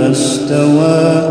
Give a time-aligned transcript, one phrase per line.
[0.00, 1.30] فاستوى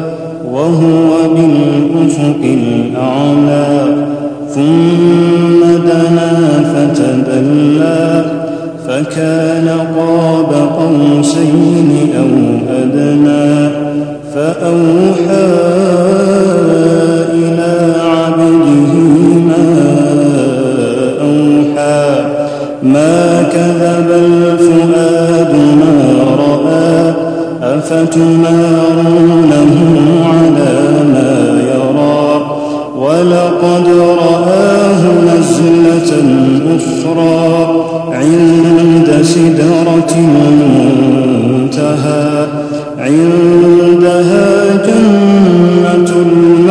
[0.51, 3.85] وهو بالأفق الأعلى
[4.49, 6.31] ثم دنا
[6.73, 8.25] فتدلى
[8.87, 11.68] فكان قاب قوسين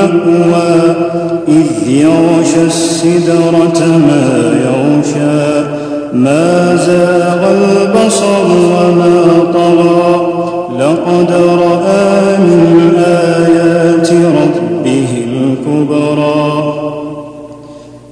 [0.05, 0.95] المأوى
[1.49, 5.69] إذ يغشى السدرة ما يغشى
[6.13, 10.29] ما زاغ البصر وما طغى.
[10.79, 16.75] لقد رأى من آيات ربه الكبرى.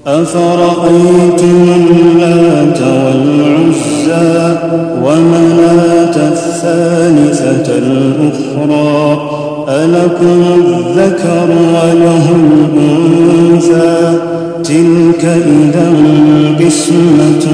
[0.06, 4.58] أفرأيتم اللات والعزى
[5.04, 9.20] ومناة الثالثة الأخرى؟
[9.68, 14.18] ألكم الذكر وله الأنثى
[14.64, 15.92] تلك إذا
[16.60, 17.46] قسمة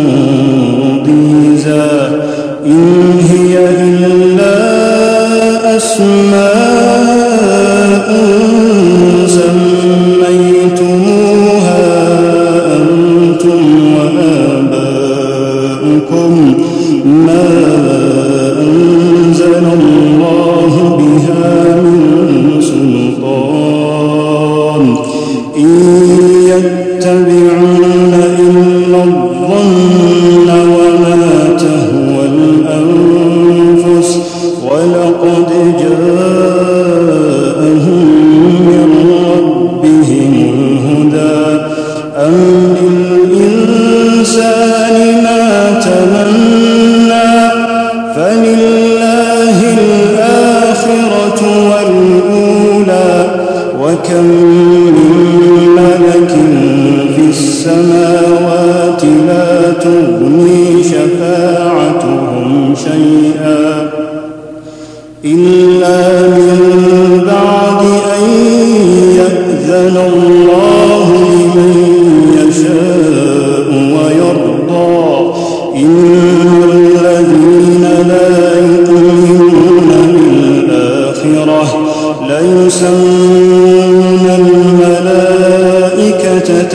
[42.23, 43.22] أم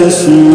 [0.09, 0.46] Jesus.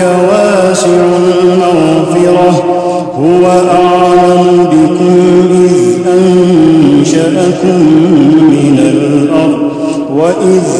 [0.00, 0.90] ربك واسع
[1.42, 2.64] المغفرة
[3.14, 7.78] هو أعلم بكم إذ أنشأكم
[8.50, 9.70] من الأرض
[10.16, 10.79] وإذ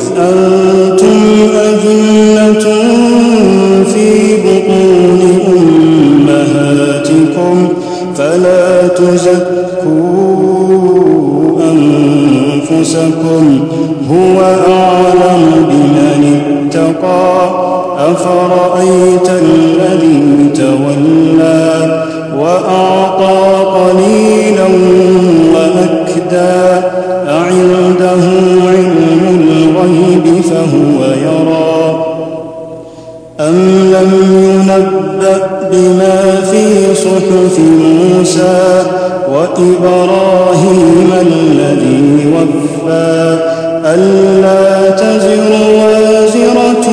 [35.73, 38.83] بما في صحف موسى
[39.29, 43.39] وإبراهيم الذي وفى
[43.85, 46.87] ألا تزر وازرة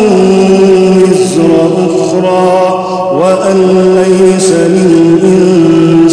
[0.97, 1.51] وزر
[1.89, 2.57] أخرى
[3.13, 3.59] وأن
[3.95, 6.07] ليس للإنسان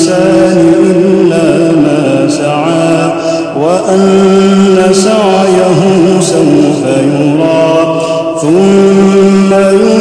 [0.90, 3.12] إلا ما سعى
[3.60, 5.80] وأن سعيه
[6.20, 8.00] سوف يرى
[8.42, 9.93] ثم يجزاه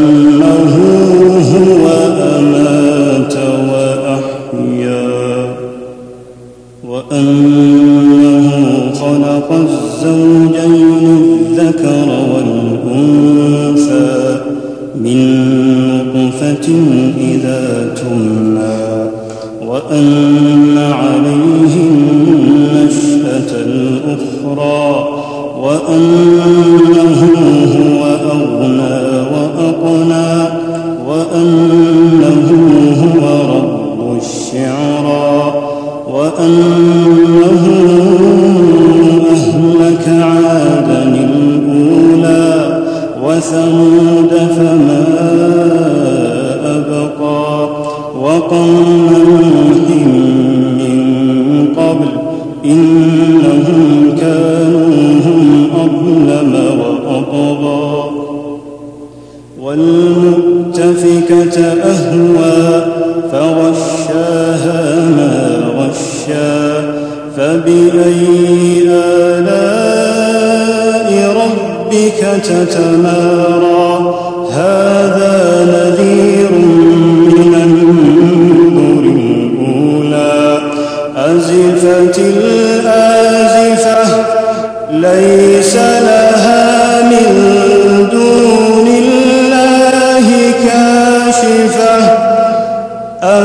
[0.00, 0.74] وأنه
[1.54, 1.88] هو
[2.38, 3.34] أمات
[3.72, 5.10] وأحيا
[6.88, 8.50] وأنه
[8.94, 14.18] خلق الزوجين الذكر والأنثى
[14.96, 15.28] من
[16.14, 16.68] نطفة
[17.18, 19.10] إذا تمنى
[19.66, 25.08] وأن عليه النشأة الأخرى
[25.56, 27.20] وأنه
[31.30, 32.48] وأنه
[33.02, 35.54] هو رب الشعرى
[36.08, 37.64] وأنه
[39.30, 42.82] أهلك عادا الأولى
[43.24, 45.04] وثمود فما
[46.64, 47.68] أبقى
[48.20, 49.09] وقوم
[62.36, 62.84] أهوى
[63.32, 64.82] فغشاها
[65.16, 65.34] ما
[65.76, 66.60] غشا.
[67.36, 70.28] فبأي آلاء
[71.36, 73.59] ربك تتمارى؟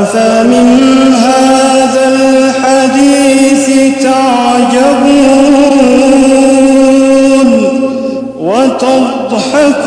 [0.06, 3.66] أفمن هذا الحديث
[4.04, 5.80] تعجبون
[8.40, 9.86] وتضحكون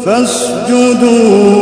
[0.06, 1.55] فاسجدوا